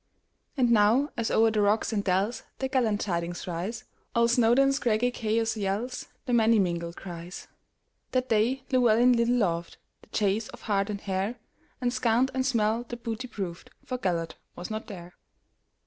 And 0.57 0.71
now, 0.71 1.11
as 1.15 1.29
o'er 1.29 1.51
the 1.51 1.61
rocks 1.61 1.93
and 1.93 2.03
dellsThe 2.03 2.71
gallant 2.71 3.05
chidings 3.05 3.45
rise, 3.45 3.83
All 4.15 4.27
Snowdon's 4.27 4.79
craggy 4.79 5.11
chaos 5.11 5.53
yellsThe 5.53 6.33
many 6.33 6.57
mingled 6.57 6.95
cries! 6.95 7.47
That 8.09 8.27
day 8.29 8.63
Llewelyn 8.71 9.13
little 9.13 9.35
lovedThe 9.35 9.77
chase 10.11 10.47
of 10.47 10.61
hart 10.61 10.89
and 10.89 11.01
hare; 11.01 11.35
And 11.79 11.93
scant 11.93 12.31
and 12.33 12.43
small 12.43 12.81
the 12.83 12.97
booty 12.97 13.27
proved, 13.27 13.69
For 13.85 13.99
Gêlert 13.99 14.31
was 14.55 14.71
not 14.71 14.87
there. 14.87 15.13